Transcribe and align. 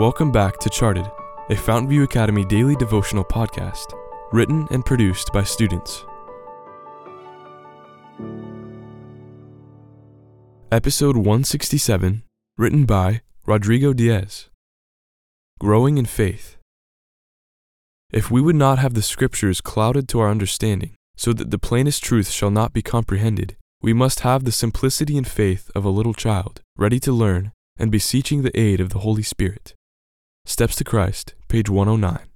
Welcome 0.00 0.32
back 0.32 0.56
to 0.60 0.70
Charted, 0.70 1.04
a 1.50 1.54
Fountainview 1.54 2.04
Academy 2.04 2.42
daily 2.46 2.74
devotional 2.74 3.22
podcast, 3.22 3.84
written 4.32 4.66
and 4.70 4.82
produced 4.82 5.30
by 5.30 5.42
students. 5.42 6.06
Episode 10.72 11.18
167, 11.18 12.22
written 12.56 12.86
by 12.86 13.20
Rodrigo 13.44 13.92
Diaz. 13.92 14.48
Growing 15.58 15.98
in 15.98 16.06
Faith. 16.06 16.56
If 18.10 18.30
we 18.30 18.40
would 18.40 18.56
not 18.56 18.78
have 18.78 18.94
the 18.94 19.02
Scriptures 19.02 19.60
clouded 19.60 20.08
to 20.08 20.20
our 20.20 20.30
understanding, 20.30 20.94
so 21.14 21.34
that 21.34 21.50
the 21.50 21.58
plainest 21.58 22.02
truth 22.02 22.30
shall 22.30 22.50
not 22.50 22.72
be 22.72 22.80
comprehended, 22.80 23.58
we 23.82 23.92
must 23.92 24.20
have 24.20 24.44
the 24.44 24.52
simplicity 24.52 25.18
and 25.18 25.28
faith 25.28 25.70
of 25.74 25.84
a 25.84 25.90
little 25.90 26.14
child, 26.14 26.62
ready 26.78 26.98
to 27.00 27.12
learn 27.12 27.52
and 27.76 27.92
beseeching 27.92 28.40
the 28.40 28.58
aid 28.58 28.80
of 28.80 28.88
the 28.88 29.00
Holy 29.00 29.22
Spirit. 29.22 29.74
Steps 30.50 30.74
to 30.74 30.84
Christ, 30.84 31.34
page 31.46 31.70
109. 31.70 32.26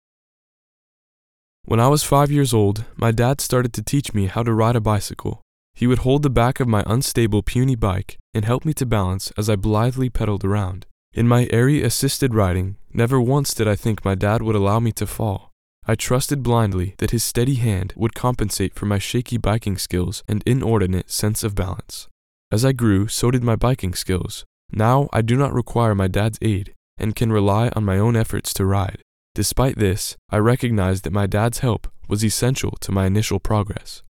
When 1.65 1.81
I 1.81 1.89
was 1.89 2.05
five 2.05 2.31
years 2.31 2.55
old, 2.55 2.85
my 2.95 3.11
dad 3.11 3.41
started 3.41 3.73
to 3.73 3.83
teach 3.83 4.15
me 4.15 4.27
how 4.27 4.45
to 4.45 4.55
ride 4.55 4.77
a 4.77 4.81
bicycle. 4.81 5.43
He 5.75 5.89
would 5.89 6.07
hold 6.07 6.23
the 6.23 6.31
back 6.31 6.61
of 6.61 6.69
my 6.69 6.85
unstable, 6.87 7.43
puny 7.43 7.75
bike 7.75 8.17
and 8.33 8.45
help 8.45 8.65
me 8.65 8.73
to 8.75 8.87
balance 8.87 9.33
as 9.37 9.51
I 9.51 9.57
blithely 9.57 10.11
pedaled 10.11 10.45
around. 10.45 10.87
In 11.13 11.27
my 11.27 11.49
airy 11.51 11.83
assisted 11.83 12.35
riding, 12.35 12.77
never 12.93 13.21
once 13.21 13.53
did 13.53 13.67
I 13.67 13.75
think 13.75 14.05
my 14.05 14.15
dad 14.15 14.43
would 14.43 14.55
allow 14.55 14.79
me 14.79 14.93
to 14.93 15.09
fall. 15.09 15.51
I 15.85 15.97
trusted 15.97 16.45
blindly 16.45 16.95
that 16.99 17.11
his 17.11 17.25
steady 17.25 17.57
hand 17.57 17.95
would 17.97 18.15
compensate 18.15 18.77
for 18.77 18.87
my 18.87 19.01
shaky 19.01 19.39
biking 19.39 19.77
skills 19.77 20.23
and 20.29 20.41
inordinate 20.47 21.11
sense 21.11 21.43
of 21.43 21.57
balance. 21.57 22.07
As 22.53 22.65
I 22.65 22.71
grew, 22.71 23.09
so 23.09 23.33
did 23.33 23.43
my 23.43 23.57
biking 23.57 23.95
skills. 23.95 24.45
Now 24.71 25.09
I 25.13 25.21
do 25.21 25.37
not 25.37 25.53
require 25.53 25.97
my 25.97 26.07
dad's 26.07 26.39
aid 26.41 26.74
and 26.99 27.17
can 27.17 27.33
rely 27.33 27.71
on 27.75 27.85
my 27.85 27.99
own 27.99 28.17
efforts 28.17 28.55
to 28.55 28.65
ride. 28.65 29.03
Despite 29.35 29.79
this, 29.79 30.17
I 30.31 30.39
recognize 30.39 31.03
that 31.03 31.13
my 31.13 31.27
dad's 31.27 31.59
help 31.59 31.89
was 32.09 32.25
essential 32.25 32.73
to 32.81 32.93
my 32.93 33.07
initial 33.07 33.41
progress. 33.41 34.03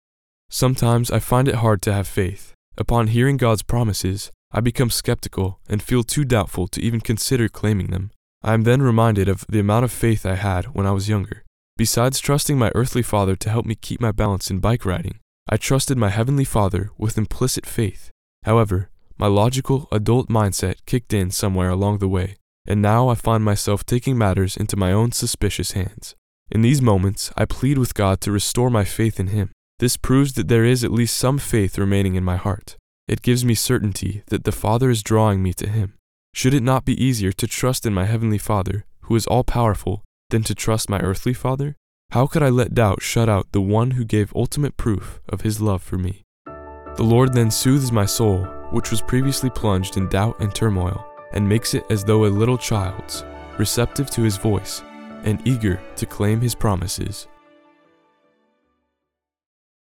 Sometimes 0.50 1.10
I 1.10 1.18
find 1.18 1.48
it 1.48 1.56
hard 1.56 1.80
to 1.82 1.92
have 1.92 2.06
faith. 2.06 2.54
Upon 2.76 3.08
hearing 3.08 3.36
God's 3.36 3.62
promises, 3.62 4.30
I 4.50 4.60
become 4.60 4.90
skeptical 4.90 5.60
and 5.68 5.82
feel 5.82 6.02
too 6.02 6.24
doubtful 6.24 6.68
to 6.68 6.82
even 6.82 7.00
consider 7.00 7.48
claiming 7.48 7.88
them. 7.88 8.10
I 8.42 8.54
am 8.54 8.64
then 8.64 8.82
reminded 8.82 9.28
of 9.28 9.46
the 9.48 9.60
amount 9.60 9.84
of 9.84 9.92
faith 9.92 10.26
I 10.26 10.34
had 10.34 10.66
when 10.74 10.86
I 10.86 10.90
was 10.90 11.08
younger. 11.08 11.44
Besides 11.76 12.20
trusting 12.20 12.58
my 12.58 12.70
earthly 12.74 13.02
father 13.02 13.36
to 13.36 13.50
help 13.50 13.64
me 13.64 13.74
keep 13.74 14.00
my 14.00 14.12
balance 14.12 14.50
in 14.50 14.58
bike 14.58 14.84
riding, 14.84 15.20
I 15.48 15.56
trusted 15.56 15.96
my 15.96 16.10
heavenly 16.10 16.44
father 16.44 16.90
with 16.98 17.16
implicit 17.16 17.64
faith. 17.64 18.10
However, 18.42 18.90
my 19.16 19.26
logical, 19.26 19.88
adult 19.92 20.28
mindset 20.28 20.76
kicked 20.86 21.12
in 21.12 21.30
somewhere 21.30 21.70
along 21.70 21.98
the 21.98 22.08
way, 22.08 22.36
and 22.66 22.80
now 22.80 23.08
I 23.08 23.14
find 23.14 23.44
myself 23.44 23.84
taking 23.84 24.16
matters 24.16 24.56
into 24.56 24.76
my 24.76 24.92
own 24.92 25.12
suspicious 25.12 25.72
hands. 25.72 26.14
In 26.50 26.62
these 26.62 26.82
moments, 26.82 27.32
I 27.36 27.44
plead 27.44 27.78
with 27.78 27.94
God 27.94 28.20
to 28.20 28.32
restore 28.32 28.70
my 28.70 28.84
faith 28.84 29.18
in 29.18 29.28
Him. 29.28 29.50
This 29.78 29.96
proves 29.96 30.34
that 30.34 30.48
there 30.48 30.64
is 30.64 30.84
at 30.84 30.92
least 30.92 31.16
some 31.16 31.38
faith 31.38 31.78
remaining 31.78 32.14
in 32.14 32.24
my 32.24 32.36
heart. 32.36 32.76
It 33.08 33.22
gives 33.22 33.44
me 33.44 33.54
certainty 33.54 34.22
that 34.26 34.44
the 34.44 34.52
Father 34.52 34.90
is 34.90 35.02
drawing 35.02 35.42
me 35.42 35.52
to 35.54 35.68
Him. 35.68 35.94
Should 36.34 36.54
it 36.54 36.62
not 36.62 36.84
be 36.84 37.02
easier 37.02 37.32
to 37.32 37.46
trust 37.46 37.84
in 37.84 37.92
my 37.92 38.04
Heavenly 38.04 38.38
Father, 38.38 38.84
who 39.02 39.16
is 39.16 39.26
all 39.26 39.44
powerful, 39.44 40.02
than 40.30 40.42
to 40.44 40.54
trust 40.54 40.88
my 40.88 40.98
earthly 41.00 41.34
father? 41.34 41.76
How 42.10 42.26
could 42.26 42.42
I 42.42 42.48
let 42.48 42.74
doubt 42.74 43.02
shut 43.02 43.28
out 43.28 43.52
the 43.52 43.60
one 43.60 43.92
who 43.92 44.04
gave 44.04 44.32
ultimate 44.34 44.76
proof 44.76 45.20
of 45.28 45.42
his 45.42 45.60
love 45.60 45.82
for 45.82 45.96
me? 45.96 46.22
The 46.96 47.02
Lord 47.02 47.32
then 47.32 47.50
soothes 47.50 47.92
my 47.92 48.06
soul, 48.06 48.44
which 48.70 48.90
was 48.90 49.00
previously 49.00 49.50
plunged 49.50 49.96
in 49.96 50.08
doubt 50.08 50.40
and 50.40 50.54
turmoil, 50.54 51.06
and 51.32 51.48
makes 51.48 51.74
it 51.74 51.84
as 51.90 52.04
though 52.04 52.24
a 52.24 52.26
little 52.26 52.58
child's, 52.58 53.24
receptive 53.58 54.10
to 54.10 54.22
his 54.22 54.36
voice, 54.36 54.82
and 55.24 55.46
eager 55.46 55.80
to 55.96 56.06
claim 56.06 56.40
his 56.40 56.54
promises. 56.54 57.28